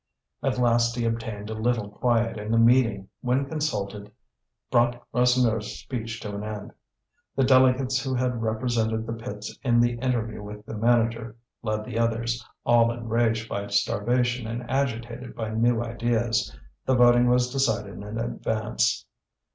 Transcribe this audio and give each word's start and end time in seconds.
At 0.41 0.57
last 0.57 0.95
he 0.95 1.05
obtained 1.05 1.51
a 1.51 1.53
little 1.53 1.87
quiet 1.87 2.39
and 2.39 2.51
the 2.51 2.57
meeting, 2.57 3.09
when 3.21 3.45
consulted, 3.45 4.11
brought 4.71 4.99
Rasseneur's 5.13 5.77
speech 5.79 6.19
to 6.21 6.33
an 6.33 6.43
end. 6.43 6.73
The 7.35 7.43
delegates 7.43 8.03
who 8.03 8.15
had 8.15 8.41
represented 8.41 9.05
the 9.05 9.13
pits 9.13 9.55
in 9.61 9.79
the 9.79 9.99
interview 9.99 10.41
with 10.41 10.65
the 10.65 10.73
manager 10.75 11.35
led 11.61 11.85
the 11.85 11.99
others, 11.99 12.43
all 12.65 12.91
enraged 12.91 13.47
by 13.47 13.67
starvation 13.67 14.47
and 14.47 14.67
agitated 14.67 15.35
by 15.35 15.49
new 15.51 15.83
ideas. 15.83 16.57
The 16.87 16.95
voting 16.95 17.27
was 17.29 17.51
decided 17.51 17.93
in 17.93 18.01
advance. 18.17 19.05